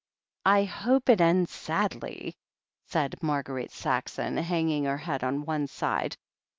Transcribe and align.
"I 0.47 0.63
hope 0.63 1.09
it 1.09 1.21
ends 1.21 1.51
sadly," 1.53 2.33
said 2.87 3.21
Marguerite 3.21 3.69
Saxon, 3.69 4.35
hang 4.37 4.71
ing 4.71 4.85
her 4.85 4.97
head 4.97 5.23
on 5.23 5.45
one 5.45 5.67
side. 5.67 6.17